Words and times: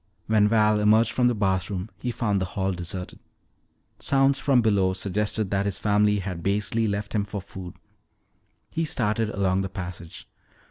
When 0.25 0.47
Val 0.47 0.79
emerged 0.79 1.11
from 1.11 1.27
the 1.27 1.35
bathroom 1.35 1.91
he 1.99 2.09
found 2.09 2.39
the 2.41 2.45
hall 2.57 2.71
deserted. 2.71 3.19
Sounds 3.99 4.39
from 4.39 4.63
below 4.63 4.93
suggested 4.93 5.51
that 5.51 5.67
his 5.67 5.77
family 5.77 6.17
had 6.17 6.41
basely 6.41 6.87
left 6.87 7.13
him 7.13 7.23
for 7.23 7.39
food. 7.39 7.75
He 8.71 8.83
started 8.83 9.29
along 9.29 9.61
the 9.61 9.69
passage. 9.69 10.27